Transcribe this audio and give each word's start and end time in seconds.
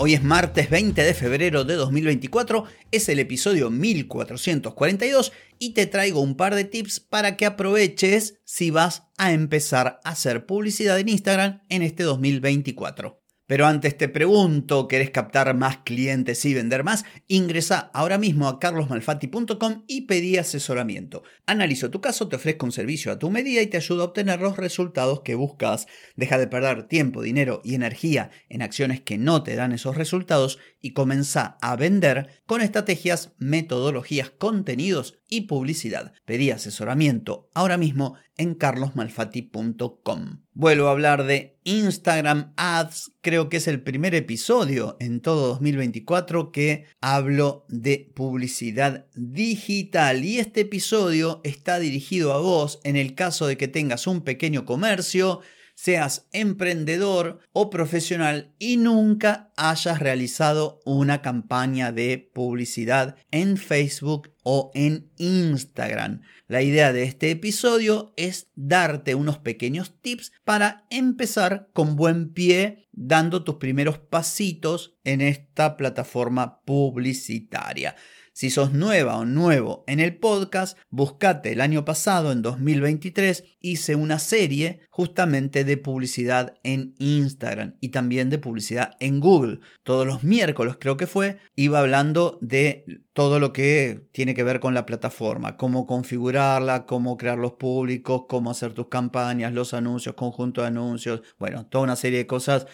Hoy 0.00 0.14
es 0.14 0.22
martes 0.22 0.70
20 0.70 1.02
de 1.02 1.12
febrero 1.12 1.64
de 1.64 1.74
2024, 1.74 2.62
es 2.92 3.08
el 3.08 3.18
episodio 3.18 3.68
1442 3.68 5.32
y 5.58 5.74
te 5.74 5.86
traigo 5.86 6.20
un 6.20 6.36
par 6.36 6.54
de 6.54 6.62
tips 6.62 7.00
para 7.00 7.36
que 7.36 7.46
aproveches 7.46 8.38
si 8.44 8.70
vas 8.70 9.08
a 9.16 9.32
empezar 9.32 9.98
a 10.04 10.10
hacer 10.10 10.46
publicidad 10.46 11.00
en 11.00 11.08
Instagram 11.08 11.62
en 11.68 11.82
este 11.82 12.04
2024. 12.04 13.17
Pero 13.48 13.66
antes 13.66 13.96
te 13.96 14.10
pregunto, 14.10 14.88
¿querés 14.88 15.08
captar 15.08 15.54
más 15.54 15.78
clientes 15.78 16.44
y 16.44 16.52
vender 16.52 16.84
más? 16.84 17.06
Ingresa 17.28 17.90
ahora 17.94 18.18
mismo 18.18 18.46
a 18.46 18.60
carlosmalfatti.com 18.60 19.84
y 19.86 20.02
pedí 20.02 20.36
asesoramiento. 20.36 21.22
Analizo 21.46 21.90
tu 21.90 22.02
caso, 22.02 22.28
te 22.28 22.36
ofrezco 22.36 22.66
un 22.66 22.72
servicio 22.72 23.10
a 23.10 23.18
tu 23.18 23.30
medida 23.30 23.62
y 23.62 23.66
te 23.66 23.78
ayudo 23.78 24.02
a 24.02 24.04
obtener 24.08 24.42
los 24.42 24.58
resultados 24.58 25.22
que 25.22 25.34
buscas. 25.34 25.86
Deja 26.14 26.36
de 26.36 26.46
perder 26.46 26.88
tiempo, 26.88 27.22
dinero 27.22 27.62
y 27.64 27.74
energía 27.74 28.30
en 28.50 28.60
acciones 28.60 29.00
que 29.00 29.16
no 29.16 29.42
te 29.42 29.56
dan 29.56 29.72
esos 29.72 29.96
resultados 29.96 30.58
y 30.80 30.92
comienza 30.92 31.58
a 31.60 31.76
vender 31.76 32.42
con 32.46 32.60
estrategias, 32.60 33.32
metodologías, 33.38 34.30
contenidos 34.30 35.18
y 35.28 35.42
publicidad. 35.42 36.12
Pedí 36.24 36.50
asesoramiento 36.50 37.50
ahora 37.54 37.76
mismo 37.76 38.16
en 38.36 38.54
carlosmalfatti.com. 38.54 40.42
Vuelvo 40.52 40.88
a 40.88 40.92
hablar 40.92 41.24
de 41.24 41.58
Instagram 41.64 42.52
Ads, 42.56 43.12
creo 43.20 43.48
que 43.48 43.58
es 43.58 43.68
el 43.68 43.82
primer 43.82 44.14
episodio 44.14 44.96
en 45.00 45.20
todo 45.20 45.48
2024 45.48 46.50
que 46.52 46.86
hablo 47.00 47.66
de 47.68 48.10
publicidad 48.14 49.06
digital 49.14 50.24
y 50.24 50.38
este 50.38 50.62
episodio 50.62 51.40
está 51.44 51.78
dirigido 51.78 52.32
a 52.32 52.38
vos 52.38 52.80
en 52.84 52.96
el 52.96 53.14
caso 53.14 53.46
de 53.46 53.56
que 53.56 53.68
tengas 53.68 54.06
un 54.06 54.22
pequeño 54.22 54.64
comercio, 54.64 55.40
seas 55.78 56.26
emprendedor 56.32 57.38
o 57.52 57.70
profesional 57.70 58.52
y 58.58 58.78
nunca 58.78 59.52
hayas 59.56 60.00
realizado 60.00 60.80
una 60.84 61.22
campaña 61.22 61.92
de 61.92 62.32
publicidad 62.34 63.14
en 63.30 63.56
Facebook 63.56 64.32
o 64.42 64.72
en 64.74 65.12
Instagram. 65.18 66.22
La 66.48 66.62
idea 66.62 66.92
de 66.92 67.04
este 67.04 67.30
episodio 67.30 68.12
es 68.16 68.48
darte 68.56 69.14
unos 69.14 69.38
pequeños 69.38 69.94
tips 70.00 70.32
para 70.42 70.84
empezar 70.90 71.68
con 71.72 71.94
buen 71.94 72.32
pie 72.32 72.88
dando 72.90 73.44
tus 73.44 73.54
primeros 73.56 73.98
pasitos 73.98 74.98
en 75.04 75.20
esta 75.20 75.76
plataforma 75.76 76.60
publicitaria. 76.62 77.94
Si 78.38 78.50
sos 78.50 78.72
nueva 78.72 79.16
o 79.16 79.24
nuevo 79.24 79.82
en 79.88 79.98
el 79.98 80.16
podcast, 80.16 80.78
buscate 80.90 81.50
el 81.50 81.60
año 81.60 81.84
pasado, 81.84 82.30
en 82.30 82.40
2023, 82.40 83.42
hice 83.60 83.96
una 83.96 84.20
serie 84.20 84.78
justamente 84.90 85.64
de 85.64 85.76
publicidad 85.76 86.54
en 86.62 86.94
Instagram 87.00 87.74
y 87.80 87.88
también 87.88 88.30
de 88.30 88.38
publicidad 88.38 88.92
en 89.00 89.18
Google. 89.18 89.58
Todos 89.82 90.06
los 90.06 90.22
miércoles 90.22 90.76
creo 90.78 90.96
que 90.96 91.08
fue, 91.08 91.38
iba 91.56 91.80
hablando 91.80 92.38
de 92.40 92.84
todo 93.12 93.40
lo 93.40 93.52
que 93.52 94.06
tiene 94.12 94.34
que 94.34 94.44
ver 94.44 94.60
con 94.60 94.72
la 94.72 94.86
plataforma, 94.86 95.56
cómo 95.56 95.88
configurarla, 95.88 96.86
cómo 96.86 97.16
crear 97.16 97.38
los 97.38 97.54
públicos, 97.54 98.26
cómo 98.28 98.52
hacer 98.52 98.72
tus 98.72 98.86
campañas, 98.86 99.52
los 99.52 99.74
anuncios, 99.74 100.14
conjunto 100.14 100.60
de 100.60 100.68
anuncios, 100.68 101.22
bueno, 101.40 101.66
toda 101.66 101.82
una 101.82 101.96
serie 101.96 102.18
de 102.18 102.28
cosas 102.28 102.68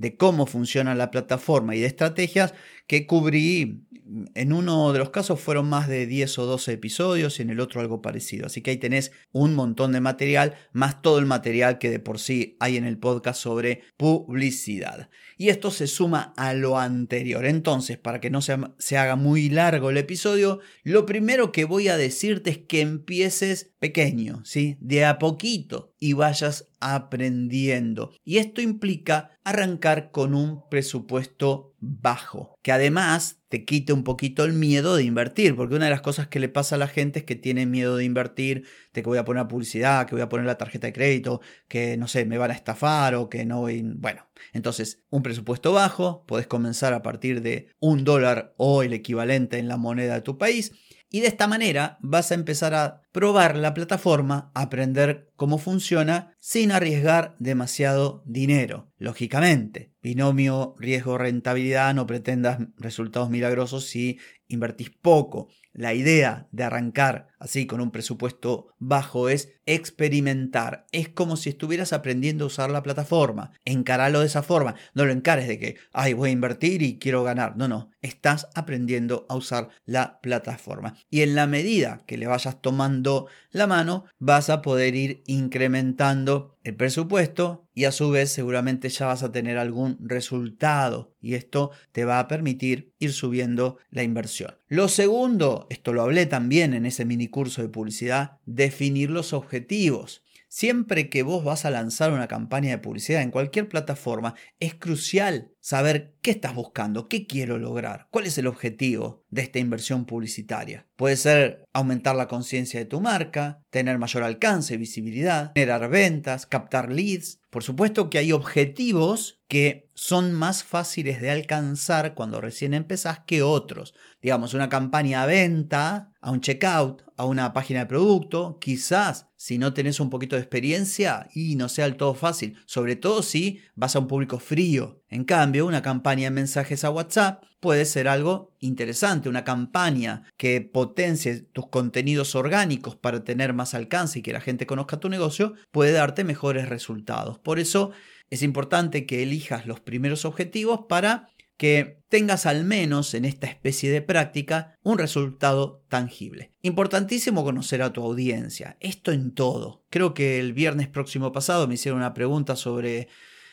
de 0.00 0.16
cómo 0.16 0.46
funciona 0.46 0.94
la 0.94 1.10
plataforma 1.10 1.76
y 1.76 1.80
de 1.80 1.86
estrategias 1.86 2.54
que 2.90 3.06
cubrí. 3.06 3.86
En 4.34 4.52
uno 4.52 4.92
de 4.92 4.98
los 4.98 5.10
casos 5.10 5.40
fueron 5.40 5.68
más 5.68 5.86
de 5.86 6.08
10 6.08 6.40
o 6.40 6.46
12 6.46 6.72
episodios 6.72 7.38
y 7.38 7.42
en 7.42 7.50
el 7.50 7.60
otro 7.60 7.80
algo 7.80 8.02
parecido. 8.02 8.46
Así 8.46 8.62
que 8.62 8.72
ahí 8.72 8.78
tenés 8.78 9.12
un 9.30 9.54
montón 9.54 9.92
de 9.92 10.00
material, 10.00 10.56
más 10.72 11.00
todo 11.00 11.20
el 11.20 11.26
material 11.26 11.78
que 11.78 11.88
de 11.88 12.00
por 12.00 12.18
sí 12.18 12.56
hay 12.58 12.76
en 12.76 12.84
el 12.84 12.98
podcast 12.98 13.40
sobre 13.40 13.82
publicidad. 13.96 15.08
Y 15.36 15.50
esto 15.50 15.70
se 15.70 15.86
suma 15.86 16.34
a 16.36 16.52
lo 16.52 16.78
anterior. 16.78 17.46
Entonces, 17.46 17.96
para 17.96 18.20
que 18.20 18.30
no 18.30 18.42
se, 18.42 18.58
se 18.78 18.98
haga 18.98 19.14
muy 19.14 19.50
largo 19.50 19.90
el 19.90 19.96
episodio, 19.96 20.58
lo 20.82 21.06
primero 21.06 21.52
que 21.52 21.64
voy 21.66 21.86
a 21.86 21.96
decirte 21.96 22.50
es 22.50 22.58
que 22.58 22.80
empieces 22.80 23.70
pequeño, 23.78 24.42
¿sí? 24.44 24.78
De 24.80 25.04
a 25.04 25.20
poquito 25.20 25.94
y 26.00 26.14
vayas 26.14 26.66
aprendiendo. 26.80 28.12
Y 28.24 28.38
esto 28.38 28.60
implica 28.60 29.38
arrancar 29.44 30.10
con 30.10 30.34
un 30.34 30.68
presupuesto 30.68 31.69
bajo, 31.80 32.58
que 32.62 32.72
además 32.72 33.42
te 33.48 33.64
quite 33.64 33.92
un 33.92 34.04
poquito 34.04 34.44
el 34.44 34.52
miedo 34.52 34.94
de 34.96 35.02
invertir, 35.02 35.56
porque 35.56 35.74
una 35.74 35.86
de 35.86 35.90
las 35.90 36.02
cosas 36.02 36.28
que 36.28 36.38
le 36.38 36.48
pasa 36.48 36.76
a 36.76 36.78
la 36.78 36.86
gente 36.86 37.20
es 37.20 37.24
que 37.24 37.34
tiene 37.34 37.66
miedo 37.66 37.96
de 37.96 38.04
invertir, 38.04 38.64
de 38.92 39.02
que 39.02 39.08
voy 39.08 39.18
a 39.18 39.24
poner 39.24 39.48
publicidad, 39.48 40.06
que 40.06 40.14
voy 40.14 40.22
a 40.22 40.28
poner 40.28 40.46
la 40.46 40.58
tarjeta 40.58 40.86
de 40.86 40.92
crédito, 40.92 41.40
que 41.68 41.96
no 41.96 42.06
sé, 42.06 42.26
me 42.26 42.38
van 42.38 42.50
a 42.50 42.54
estafar 42.54 43.14
o 43.14 43.28
que 43.28 43.44
no 43.44 43.60
voy... 43.60 43.82
Bueno, 43.82 44.28
entonces 44.52 45.02
un 45.10 45.22
presupuesto 45.22 45.72
bajo, 45.72 46.24
puedes 46.26 46.46
comenzar 46.46 46.92
a 46.92 47.02
partir 47.02 47.40
de 47.42 47.68
un 47.80 48.04
dólar 48.04 48.54
o 48.56 48.82
el 48.82 48.92
equivalente 48.92 49.58
en 49.58 49.68
la 49.68 49.76
moneda 49.76 50.14
de 50.14 50.22
tu 50.22 50.38
país 50.38 50.72
y 51.10 51.20
de 51.20 51.26
esta 51.26 51.48
manera 51.48 51.98
vas 52.00 52.30
a 52.30 52.34
empezar 52.34 52.72
a 52.72 53.02
probar 53.10 53.56
la 53.56 53.74
plataforma, 53.74 54.52
aprender 54.54 55.29
cómo 55.40 55.56
funciona 55.56 56.36
sin 56.38 56.70
arriesgar 56.70 57.34
demasiado 57.38 58.22
dinero. 58.26 58.92
Lógicamente, 58.98 59.94
binomio 60.02 60.74
riesgo-rentabilidad, 60.78 61.94
no 61.94 62.06
pretendas 62.06 62.58
resultados 62.76 63.30
milagrosos 63.30 63.86
si 63.86 64.18
invertís 64.48 64.90
poco. 64.90 65.48
La 65.72 65.94
idea 65.94 66.48
de 66.50 66.64
arrancar 66.64 67.28
así 67.38 67.66
con 67.66 67.80
un 67.80 67.92
presupuesto 67.92 68.74
bajo 68.78 69.28
es 69.28 69.52
experimentar. 69.64 70.84
Es 70.90 71.08
como 71.08 71.36
si 71.36 71.50
estuvieras 71.50 71.92
aprendiendo 71.92 72.44
a 72.44 72.48
usar 72.48 72.70
la 72.70 72.82
plataforma. 72.82 73.52
Encaralo 73.64 74.20
de 74.20 74.26
esa 74.26 74.42
forma. 74.42 74.74
No 74.94 75.06
lo 75.06 75.12
encares 75.12 75.46
de 75.46 75.58
que, 75.58 75.76
ay, 75.92 76.12
voy 76.12 76.30
a 76.30 76.32
invertir 76.32 76.82
y 76.82 76.98
quiero 76.98 77.22
ganar. 77.22 77.56
No, 77.56 77.68
no. 77.68 77.90
Estás 78.02 78.48
aprendiendo 78.54 79.26
a 79.28 79.36
usar 79.36 79.68
la 79.84 80.20
plataforma. 80.20 80.96
Y 81.08 81.22
en 81.22 81.36
la 81.36 81.46
medida 81.46 82.02
que 82.06 82.18
le 82.18 82.26
vayas 82.26 82.60
tomando 82.60 83.28
la 83.52 83.68
mano, 83.68 84.04
vas 84.18 84.50
a 84.50 84.60
poder 84.60 84.96
ir 84.96 85.22
incrementando 85.30 86.58
el 86.64 86.74
presupuesto 86.74 87.68
y 87.72 87.84
a 87.84 87.92
su 87.92 88.10
vez 88.10 88.32
seguramente 88.32 88.88
ya 88.88 89.06
vas 89.06 89.22
a 89.22 89.30
tener 89.30 89.58
algún 89.58 89.96
resultado 90.00 91.14
y 91.20 91.34
esto 91.34 91.70
te 91.92 92.04
va 92.04 92.18
a 92.18 92.26
permitir 92.26 92.94
ir 92.98 93.12
subiendo 93.12 93.78
la 93.90 94.02
inversión. 94.02 94.56
Lo 94.66 94.88
segundo, 94.88 95.68
esto 95.70 95.92
lo 95.92 96.02
hablé 96.02 96.26
también 96.26 96.74
en 96.74 96.84
ese 96.84 97.04
mini 97.04 97.28
curso 97.28 97.62
de 97.62 97.68
publicidad, 97.68 98.38
definir 98.44 99.10
los 99.10 99.32
objetivos. 99.32 100.24
Siempre 100.48 101.08
que 101.08 101.22
vos 101.22 101.44
vas 101.44 101.64
a 101.64 101.70
lanzar 101.70 102.12
una 102.12 102.26
campaña 102.26 102.70
de 102.70 102.78
publicidad 102.78 103.22
en 103.22 103.30
cualquier 103.30 103.68
plataforma, 103.68 104.34
es 104.58 104.74
crucial 104.74 105.52
saber 105.60 106.14
qué 106.22 106.32
estás 106.32 106.54
buscando, 106.54 107.08
qué 107.08 107.26
quiero 107.26 107.58
lograr, 107.58 108.08
cuál 108.10 108.26
es 108.26 108.38
el 108.38 108.46
objetivo 108.46 109.24
de 109.30 109.42
esta 109.42 109.58
inversión 109.58 110.06
publicitaria. 110.06 110.86
Puede 110.96 111.16
ser 111.16 111.64
aumentar 111.72 112.16
la 112.16 112.28
conciencia 112.28 112.80
de 112.80 112.86
tu 112.86 113.00
marca, 113.00 113.62
tener 113.70 113.98
mayor 113.98 114.22
alcance, 114.22 114.76
visibilidad, 114.76 115.52
generar 115.54 115.88
ventas, 115.88 116.46
captar 116.46 116.90
leads. 116.90 117.40
Por 117.50 117.62
supuesto 117.62 118.10
que 118.10 118.18
hay 118.18 118.32
objetivos 118.32 119.40
que 119.48 119.90
son 119.94 120.32
más 120.32 120.62
fáciles 120.64 121.20
de 121.20 121.30
alcanzar 121.30 122.14
cuando 122.14 122.40
recién 122.40 122.74
empezás 122.74 123.20
que 123.20 123.42
otros. 123.42 123.94
Digamos, 124.22 124.54
una 124.54 124.68
campaña 124.68 125.22
a 125.22 125.26
venta, 125.26 126.12
a 126.20 126.30
un 126.30 126.40
checkout, 126.40 127.02
a 127.16 127.24
una 127.24 127.52
página 127.52 127.80
de 127.80 127.86
producto, 127.86 128.58
quizás 128.60 129.28
si 129.36 129.58
no 129.58 129.74
tenés 129.74 130.00
un 130.00 130.10
poquito 130.10 130.36
de 130.36 130.42
experiencia 130.42 131.28
y 131.34 131.56
no 131.56 131.68
sea 131.68 131.84
del 131.84 131.96
todo 131.96 132.14
fácil, 132.14 132.56
sobre 132.66 132.96
todo 132.96 133.22
si 133.22 133.60
vas 133.74 133.96
a 133.96 133.98
un 133.98 134.06
público 134.06 134.38
frío. 134.38 134.99
En 135.10 135.24
cambio, 135.24 135.66
una 135.66 135.82
campaña 135.82 136.24
de 136.24 136.30
mensajes 136.30 136.84
a 136.84 136.90
WhatsApp 136.90 137.42
puede 137.58 137.84
ser 137.84 138.06
algo 138.06 138.54
interesante, 138.60 139.28
una 139.28 139.42
campaña 139.42 140.22
que 140.36 140.60
potencie 140.60 141.40
tus 141.40 141.68
contenidos 141.68 142.36
orgánicos 142.36 142.94
para 142.94 143.24
tener 143.24 143.52
más 143.52 143.74
alcance 143.74 144.20
y 144.20 144.22
que 144.22 144.32
la 144.32 144.40
gente 144.40 144.66
conozca 144.66 145.00
tu 145.00 145.08
negocio, 145.08 145.54
puede 145.72 145.92
darte 145.92 146.22
mejores 146.22 146.68
resultados. 146.68 147.40
Por 147.40 147.58
eso 147.58 147.90
es 148.30 148.42
importante 148.42 149.04
que 149.04 149.24
elijas 149.24 149.66
los 149.66 149.80
primeros 149.80 150.24
objetivos 150.24 150.86
para 150.88 151.28
que 151.56 152.00
tengas 152.08 152.46
al 152.46 152.64
menos 152.64 153.12
en 153.12 153.26
esta 153.26 153.46
especie 153.46 153.90
de 153.90 154.00
práctica 154.00 154.78
un 154.82 154.96
resultado 154.96 155.84
tangible. 155.88 156.54
Importantísimo 156.62 157.44
conocer 157.44 157.82
a 157.82 157.92
tu 157.92 158.02
audiencia, 158.02 158.78
esto 158.80 159.12
en 159.12 159.34
todo. 159.34 159.84
Creo 159.90 160.14
que 160.14 160.40
el 160.40 160.54
viernes 160.54 160.88
próximo 160.88 161.32
pasado 161.32 161.68
me 161.68 161.74
hicieron 161.74 161.98
una 161.98 162.14
pregunta 162.14 162.56
sobre 162.56 163.08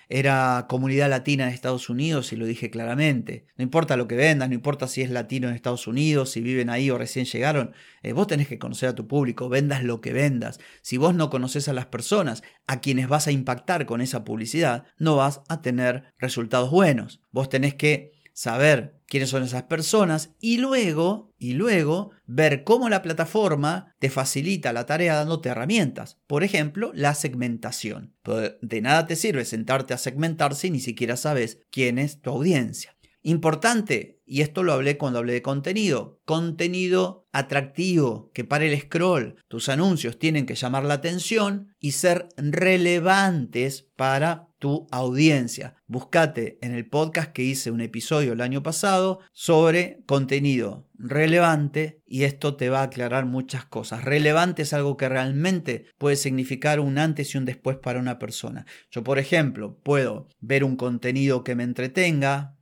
era 0.09 0.65
comunidad 0.69 1.09
latina 1.09 1.45
en 1.45 1.54
Estados 1.54 1.89
Unidos 1.89 2.31
y 2.31 2.36
lo 2.36 2.45
dije 2.45 2.69
claramente. 2.69 3.45
No 3.57 3.63
importa 3.63 3.98
lo 3.98 4.07
que 4.07 4.15
vendas, 4.15 4.50
no 4.50 4.56
importa 4.56 4.88
si 4.88 5.01
es 5.01 5.09
latino 5.09 5.50
en 5.50 5.56
Estados 5.56 5.88
Unidos, 5.88 6.31
si 6.31 6.42
viven 6.42 6.69
ahí 6.69 6.89
o 6.89 6.98
recién 6.98 7.25
llegaron, 7.25 7.74
eh, 8.04 8.13
vos 8.13 8.27
tenés 8.27 8.48
que 8.48 8.59
conocer 8.59 8.89
a 8.89 8.95
tu 8.95 9.07
público, 9.07 9.50
vendas 9.50 9.83
lo 9.83 10.01
que 10.01 10.13
vendas. 10.13 10.59
Si 10.81 10.98
vos 10.98 11.13
no 11.13 11.30
conoces 11.30 11.68
a 11.68 11.74
las 11.74 11.88
personas 11.88 12.44
a 12.68 12.80
quienes 12.80 13.07
vas 13.07 13.27
a 13.27 13.31
impactar 13.31 13.86
con 13.86 14.01
esa 14.01 14.24
publicidad, 14.24 14.86
no 14.98 15.18
vas 15.18 15.42
a 15.50 15.62
tener 15.62 16.13
resultados 16.18 16.71
buenos. 16.71 17.21
Vos 17.31 17.50
tenés 17.50 17.75
que 17.75 18.13
saber 18.33 18.97
quiénes 19.07 19.30
son 19.30 19.44
esas 19.44 19.63
personas 19.63 20.31
y 20.39 20.57
luego, 20.57 21.33
y 21.38 21.54
luego 21.54 22.12
ver 22.25 22.63
cómo 22.63 22.89
la 22.89 23.01
plataforma 23.01 23.95
te 24.00 24.09
facilita 24.09 24.74
la 24.74 24.86
tarea 24.86 25.15
dándote 25.15 25.50
herramientas. 25.50 26.19
Por 26.27 26.44
ejemplo, 26.44 26.92
la 26.94 27.15
segmentación. 27.15 28.13
De 28.62 28.81
nada 28.81 29.07
te 29.07 29.15
sirve 29.15 29.45
sentarte 29.45 29.94
a 29.94 29.98
segmentar 29.98 30.56
si 30.56 30.69
ni 30.69 30.80
siquiera 30.80 31.15
sabes 31.15 31.59
quién 31.71 31.98
es 31.98 32.21
tu 32.21 32.30
audiencia. 32.30 32.97
Importante, 33.28 34.22
y 34.26 34.40
esto 34.40 34.64
lo 34.64 34.72
hablé 34.72 34.98
cuando 34.98 35.20
hablé 35.20 35.34
de 35.34 35.42
contenido, 35.42 36.22
contenido 36.24 37.28
atractivo, 37.34 38.32
que 38.34 38.46
para 38.46 38.64
el 38.64 38.80
scroll, 38.80 39.36
tus 39.50 39.68
anuncios 39.68 40.18
tienen 40.18 40.46
que 40.46 40.56
llamar 40.56 40.86
la 40.86 40.94
atención 40.94 41.76
y 41.78 41.92
ser 41.92 42.30
relevantes 42.38 43.82
para 43.98 44.48
tu 44.60 44.88
audiencia. 44.92 45.76
Buscate 45.88 46.58
en 46.62 46.74
el 46.74 46.88
podcast 46.88 47.34
que 47.34 47.44
hice 47.44 47.70
un 47.70 47.82
episodio 47.82 48.32
el 48.32 48.40
año 48.40 48.64
pasado 48.64 49.20
sobre 49.34 50.04
contenido 50.06 50.88
relevante 50.98 52.02
y 52.08 52.24
esto 52.24 52.56
te 52.56 52.70
va 52.70 52.80
a 52.80 52.84
aclarar 52.84 53.26
muchas 53.26 53.66
cosas. 53.66 54.04
Relevante 54.04 54.64
es 54.64 54.74
algo 54.74 54.98
que 54.98 55.10
realmente 55.10 55.86
puede 55.98 56.16
significar 56.16 56.80
un 56.80 56.98
antes 56.98 57.34
y 57.34 57.38
un 57.38 57.46
después 57.46 57.78
para 57.78 58.00
una 58.00 58.20
persona. 58.20 58.66
Yo, 58.90 59.04
por 59.04 59.20
ejemplo, 59.20 59.78
puedo 59.84 60.28
ver 60.40 60.64
un 60.64 60.76
contenido 60.76 61.44
que 61.44 61.56
me 61.56 61.64
entretenga, 61.64 62.56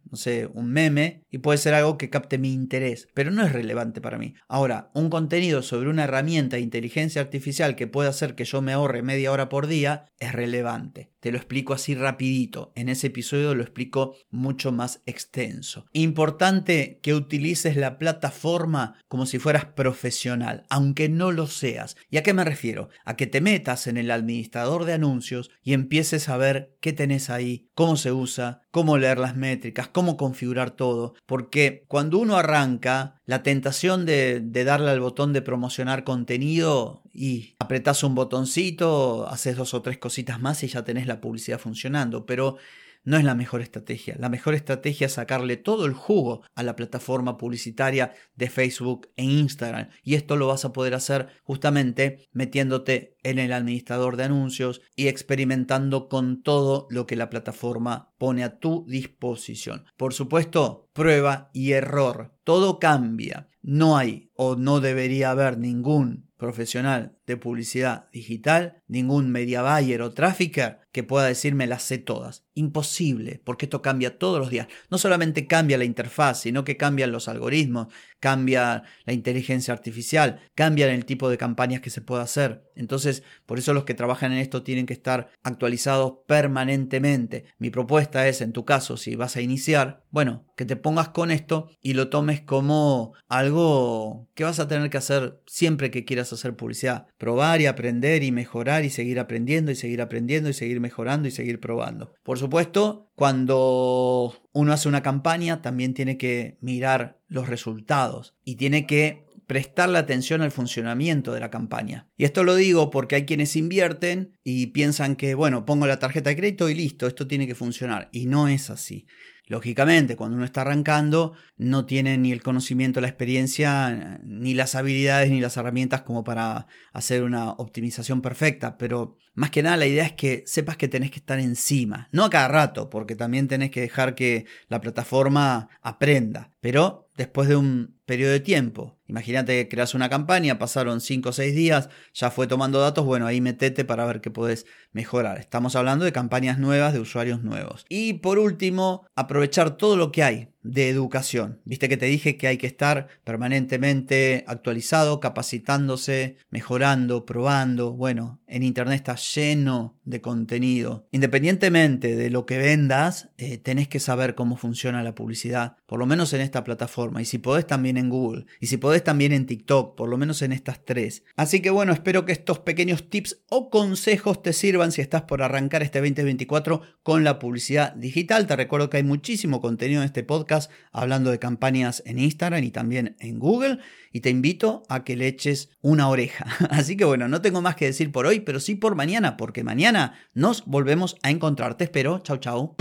un 0.54 0.72
meme, 0.72 1.24
y 1.30 1.40
puede 1.40 1.58
ser 1.58 1.74
algo 1.74 1.98
que 1.98 2.10
capte 2.10 2.38
mi 2.38 2.54
interés, 2.54 3.08
pero 3.14 3.32
no 3.32 3.46
es 3.46 3.52
relevante 3.52 4.02
para 4.02 4.18
mí. 4.18 4.34
Ahora, 4.48 4.90
un 4.94 5.10
contenido 5.10 5.62
sobre 5.62 5.90
una 5.90 6.06
herramienta 6.06 6.56
de 6.56 6.62
inteligencia 6.62 7.22
artificial 7.22 7.76
que 7.76 7.88
puede 7.88 8.10
hacer 8.10 8.36
que 8.36 8.46
yo 8.46 8.62
me 8.62 8.74
ahorre 8.74 9.02
media 9.02 9.32
hora 9.32 9.50
por 9.50 9.68
día 9.68 10.06
es 10.20 10.32
relevante. 10.32 11.12
Te 11.20 11.32
lo 11.32 11.38
explico 11.38 11.74
así 11.74 11.96
rapidito. 11.96 12.72
En 12.76 12.88
ese 12.88 13.08
episodio 13.08 13.56
lo 13.56 13.64
explico 13.64 14.16
mucho 14.30 14.72
más 14.72 15.02
extenso. 15.08 15.88
Importante 15.92 17.00
que 17.02 17.16
utilices 17.16 17.76
la 17.78 17.98
plataforma 17.98 19.00
como 19.08 19.26
si 19.26 19.40
fueras 19.40 19.66
profesional, 19.66 20.66
aunque 20.70 21.10
no 21.10 21.32
lo 21.32 21.48
seas. 21.48 21.96
¿Y 22.12 22.18
a 22.18 22.24
qué 22.24 22.34
me 22.34 22.44
refiero? 22.44 22.90
A 23.06 23.16
que 23.16 23.26
te 23.26 23.42
metas 23.42 23.88
en 23.88 23.98
el 23.98 24.12
administrador 24.12 24.86
de 24.86 24.94
anuncios 24.94 25.50
y 25.64 25.74
empieces 25.74 26.30
a 26.30 26.38
ver 26.38 26.78
qué 26.80 26.94
tenés 26.94 27.32
ahí, 27.32 27.70
cómo 27.74 27.98
se 27.98 28.12
usa, 28.12 28.62
cómo 28.76 28.98
leer 28.98 29.20
las 29.20 29.38
métricas, 29.38 29.88
cómo 29.88 30.18
configurar 30.18 30.72
todo. 30.72 31.14
Porque 31.26 31.86
cuando 31.88 32.18
uno 32.18 32.36
arranca, 32.36 33.22
la 33.26 33.42
tentación 33.42 34.06
de, 34.06 34.42
darle 34.52 34.92
al 34.92 35.00
botón 35.00 35.32
de 35.32 35.42
promocionar 35.42 36.04
contenido 36.04 37.02
y 37.14 37.56
apretas 37.60 38.04
un 38.04 38.16
botoncito, 38.16 39.30
haces 39.30 39.56
dos 39.56 39.74
o 39.74 39.82
tres 39.82 39.98
cositas 39.98 40.42
más 40.42 40.62
y 40.62 40.68
ya 40.68 40.84
tenés 40.84 41.08
la 41.08 41.22
publicidad 41.22 41.58
funcionando, 41.58 42.26
pero 42.26 42.58
no 43.06 43.18
es 43.18 43.24
la 43.24 43.36
mejor 43.36 43.62
estrategia. 43.62 44.16
La 44.20 44.30
mejor 44.30 44.56
estrategia 44.56 45.06
es 45.06 45.14
sacarle 45.14 45.58
todo 45.58 45.86
el 45.86 45.94
jugo 45.94 46.42
a 46.56 46.64
la 46.64 46.76
plataforma 46.76 47.38
publicitaria 47.38 48.14
de 48.36 48.50
Facebook 48.50 49.10
e 49.16 49.24
Instagram. 49.24 49.90
Y 50.04 50.16
esto 50.16 50.36
lo 50.36 50.48
vas 50.48 50.66
a 50.66 50.74
poder 50.74 50.96
hacer 50.96 51.28
justamente 51.44 52.28
metiéndote 52.34 53.16
en 53.24 53.40
el 53.40 53.54
administrador 53.54 54.18
de 54.18 54.24
anuncios 54.24 54.82
y 54.96 55.08
experimentando 55.08 56.10
con 56.10 56.42
todo 56.42 56.88
lo 56.90 57.06
que 57.06 57.16
la 57.16 57.30
plataforma 57.30 58.12
pone 58.18 58.44
a 58.44 58.58
tu 58.58 58.86
disposición. 58.88 59.86
Por 59.98 60.14
supuesto, 60.14 60.90
prueba 60.94 61.52
y 61.54 61.74
error. 61.74 62.34
Todo 62.44 62.80
cambia. 62.80 63.50
No 63.62 63.98
hay 63.98 64.32
o 64.36 64.56
no 64.56 64.80
debería 64.80 65.32
haber 65.32 65.58
ningún 65.58 66.32
profesional 66.38 67.15
de 67.28 67.38
publicidad 67.38 68.10
digital, 68.12 68.82
ningún 68.88 69.32
media 69.32 69.62
buyer 69.62 70.02
o 70.02 70.12
trafficker 70.12 70.80
que 70.92 71.04
pueda 71.04 71.28
decirme 71.28 71.68
las 71.68 71.84
sé 71.84 71.98
todas. 71.98 72.46
Imposible, 72.54 73.42
porque 73.44 73.66
esto 73.66 73.82
cambia 73.82 74.18
todos 74.18 74.40
los 74.40 74.50
días. 74.50 74.68
No 74.90 74.98
solamente 74.98 75.46
cambia 75.46 75.78
la 75.78 75.84
interfaz, 75.84 76.40
sino 76.42 76.64
que 76.64 76.78
cambian 76.78 77.12
los 77.12 77.28
algoritmos, 77.28 77.88
cambia 78.22 78.84
la 79.04 79.12
inteligencia 79.12 79.74
artificial, 79.74 80.40
cambian 80.56 80.90
el 80.90 81.04
tipo 81.04 81.30
de 81.30 81.38
campañas 81.38 81.82
que 81.82 81.90
se 81.90 82.02
puede 82.02 82.24
hacer. 82.24 82.72
Entonces, 82.76 83.24
por 83.46 83.60
eso 83.60 83.74
los 83.74 83.84
que 83.84 83.94
trabajan 83.94 84.32
en 84.32 84.40
esto 84.40 84.64
tienen 84.64 84.86
que 84.86 84.94
estar 84.94 85.30
actualizados 85.44 86.14
permanentemente. 86.28 87.46
Mi 87.58 87.70
propuesta 87.72 88.28
es, 88.30 88.40
en 88.40 88.54
tu 88.54 88.64
caso, 88.64 88.96
si 88.96 89.16
vas 89.16 89.36
a 89.36 89.42
iniciar, 89.42 90.06
bueno, 90.12 90.46
que 90.56 90.66
te 90.66 90.78
pongas 90.78 91.10
con 91.10 91.30
esto 91.30 91.70
y 91.82 91.94
lo 91.94 92.10
tomes 92.10 92.42
como 92.42 93.14
algo 93.28 94.30
que 94.34 94.46
vas 94.46 94.60
a 94.60 94.68
tener 94.68 94.90
que 94.90 94.98
hacer 94.98 95.42
siempre 95.46 95.92
que 95.92 96.06
quieras 96.06 96.32
hacer 96.32 96.56
publicidad 96.56 97.08
probar 97.18 97.62
y 97.62 97.66
aprender 97.66 98.24
y 98.24 98.32
mejorar 98.32 98.84
y 98.86 98.90
seguir 98.90 99.20
aprendiendo 99.20 99.72
y 99.72 99.76
seguir 99.76 100.02
aprendiendo 100.02 100.50
y 100.50 100.54
seguir 100.54 100.80
mejorando 100.80 101.28
y 101.28 101.32
seguir 101.32 101.60
probando. 101.60 102.14
Por 102.24 102.38
supuesto, 102.38 103.10
cuando 103.16 104.34
uno 104.54 104.74
hace 104.74 104.88
una 104.88 105.04
campaña 105.04 105.62
también 105.62 105.94
tiene 105.94 106.18
que 106.18 106.58
mirar 106.62 107.20
los 107.28 107.48
resultados 107.48 108.36
y 108.44 108.56
tiene 108.56 108.86
que 108.86 109.26
prestarle 109.48 110.00
atención 110.00 110.42
al 110.42 110.52
funcionamiento 110.52 111.34
de 111.34 111.40
la 111.40 111.52
campaña. 111.52 112.08
Y 112.18 112.26
esto 112.26 112.44
lo 112.44 112.56
digo 112.56 112.90
porque 112.90 113.16
hay 113.16 113.26
quienes 113.26 113.56
invierten 113.56 114.38
y 114.44 114.68
piensan 114.68 115.16
que, 115.16 115.36
bueno, 115.36 115.66
pongo 115.66 115.88
la 115.88 116.00
tarjeta 116.00 116.30
de 116.30 116.36
crédito 116.36 116.70
y 116.70 116.76
listo, 116.76 117.08
esto 117.08 117.28
tiene 117.28 117.48
que 117.48 117.56
funcionar. 117.56 118.10
Y 118.12 118.26
no 118.26 118.48
es 118.48 118.70
así. 118.70 119.06
Lógicamente, 119.48 120.16
cuando 120.16 120.38
uno 120.38 120.46
está 120.46 120.62
arrancando, 120.62 121.34
no 121.58 121.86
tiene 121.86 122.18
ni 122.18 122.32
el 122.32 122.42
conocimiento, 122.42 123.00
la 123.00 123.08
experiencia, 123.08 124.20
ni 124.24 124.54
las 124.56 124.74
habilidades, 124.74 125.30
ni 125.30 125.40
las 125.40 125.56
herramientas 125.58 126.02
como 126.02 126.24
para 126.24 126.68
hacer 126.94 127.24
una 127.24 127.52
optimización 127.52 128.22
perfecta, 128.22 128.78
pero 128.78 129.18
más 129.36 129.52
que 129.52 129.62
nada 129.62 129.78
la 129.78 129.86
idea 129.86 130.06
es 130.06 130.14
que 130.14 130.44
sepas 130.48 130.78
que 130.78 130.88
tenés 130.88 131.12
que 131.12 131.20
estar 131.20 131.40
encima, 131.40 132.10
no 132.12 132.26
a 132.26 132.30
cada 132.30 132.48
rato, 132.48 132.90
porque 132.90 133.16
también 133.16 133.48
tenés 133.48 133.70
que 133.70 133.82
dejar 133.82 134.16
que 134.16 134.46
la 134.68 134.82
plataforma 134.82 135.70
aprenda, 135.82 136.52
pero 136.60 137.05
después 137.16 137.48
de 137.48 137.56
un 137.56 138.00
periodo 138.06 138.32
de 138.32 138.40
tiempo. 138.40 139.00
Imagínate 139.08 139.54
que 139.58 139.70
creas 139.70 139.94
una 139.94 140.10
campaña, 140.10 140.60
pasaron 140.60 141.02
5 141.02 141.30
o 141.30 141.34
6 141.34 141.56
días, 141.56 141.90
ya 142.14 142.32
fue 142.32 142.48
tomando 142.48 142.80
datos, 142.80 143.06
bueno, 143.06 143.28
ahí 143.28 143.42
metete 143.42 143.86
para 143.86 144.06
ver 144.06 144.22
qué 144.22 144.32
podés 144.32 144.66
mejorar. 144.92 145.40
Estamos 145.40 145.76
hablando 145.76 146.06
de 146.06 146.12
campañas 146.12 146.60
nuevas, 146.60 146.94
de 146.94 147.00
usuarios 147.00 147.42
nuevos. 147.44 147.86
Y 147.90 148.14
por 148.14 148.40
último, 148.40 149.08
aprovechar 149.16 149.78
todo 149.78 149.96
lo 149.96 150.12
que 150.12 150.24
hay 150.24 150.55
de 150.66 150.90
educación. 150.90 151.62
Viste 151.64 151.88
que 151.88 151.98
te 151.98 152.08
dije 152.08 152.38
que 152.38 152.48
hay 152.48 152.58
que 152.58 152.68
estar 152.68 153.08
permanentemente 153.24 154.44
actualizado, 154.48 155.20
capacitándose, 155.20 156.38
mejorando, 156.50 157.26
probando. 157.26 157.94
Bueno, 157.94 158.42
en 158.48 158.64
Internet 158.64 158.96
está 158.96 159.16
lleno 159.16 160.00
de 160.04 160.22
contenido. 160.22 161.08
Independientemente 161.12 162.16
de 162.16 162.30
lo 162.30 162.46
que 162.46 162.58
vendas, 162.58 163.30
eh, 163.38 163.58
tenés 163.58 163.88
que 163.88 164.00
saber 164.00 164.36
cómo 164.36 164.58
funciona 164.58 165.04
la 165.04 165.16
publicidad, 165.16 165.78
por 165.86 166.00
lo 166.00 166.06
menos 166.06 166.34
en 166.34 166.42
esta 166.42 166.64
plataforma. 166.64 167.22
Y 167.22 167.26
si 167.26 167.38
podés 167.38 167.68
también 167.68 167.98
en 167.98 168.10
Google. 168.10 168.46
Y 168.60 168.68
si 168.68 168.78
podés 168.78 169.04
también 169.04 169.32
en 169.34 169.46
TikTok, 169.46 169.96
por 169.96 170.10
lo 170.10 170.18
menos 170.18 170.42
en 170.42 170.52
estas 170.52 170.84
tres. 170.84 171.24
Así 171.36 171.62
que 171.62 171.70
bueno, 171.70 171.94
espero 171.94 172.26
que 172.26 172.32
estos 172.32 172.60
pequeños 172.60 173.10
tips 173.10 173.44
o 173.50 173.70
consejos 173.70 174.42
te 174.42 174.54
sirvan 174.54 174.92
si 174.92 175.02
estás 175.02 175.24
por 175.24 175.44
arrancar 175.44 175.84
este 175.84 176.00
2024 176.00 176.82
con 177.04 177.24
la 177.24 177.40
publicidad 177.40 177.94
digital. 177.94 178.48
Te 178.48 178.56
recuerdo 178.56 178.90
que 178.90 178.98
hay 178.98 179.04
muchísimo 179.04 179.62
contenido 179.62 180.02
en 180.02 180.06
este 180.06 180.24
podcast 180.24 180.55
hablando 180.92 181.32
de 181.32 181.40
campañas 181.40 182.04
en 182.06 182.20
Instagram 182.20 182.64
y 182.64 182.72
también 182.72 183.16
en 183.20 183.40
Google 183.40 183.80
y 184.12 184.22
te 184.22 184.30
invito 184.30 184.84
a 184.88 185.04
que 185.04 185.16
le 185.16 185.28
eches 185.28 185.70
una 185.82 186.08
oreja. 186.08 186.46
Así 186.70 186.96
que 186.96 187.06
bueno, 187.06 187.28
no 187.28 187.42
tengo 187.42 187.62
más 187.62 187.76
que 187.76 187.86
decir 187.86 188.12
por 188.12 188.26
hoy, 188.26 188.40
pero 188.40 188.60
sí 188.60 188.76
por 188.76 188.96
mañana, 188.96 189.38
porque 189.38 189.64
mañana 189.64 190.14
nos 190.34 190.66
volvemos 190.66 191.18
a 191.22 191.32
encontrar. 191.32 191.76
Te 191.76 191.86
espero. 191.86 192.20
Chau, 192.20 192.38
chau. 192.38 192.76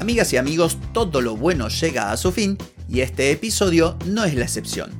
Amigas 0.00 0.32
y 0.32 0.38
amigos, 0.38 0.76
todo 0.92 1.20
lo 1.20 1.36
bueno 1.36 1.68
llega 1.68 2.10
a 2.10 2.16
su 2.16 2.32
fin 2.32 2.58
y 2.88 3.00
este 3.00 3.30
episodio 3.30 3.96
no 4.06 4.24
es 4.24 4.34
la 4.34 4.42
excepción. 4.42 4.99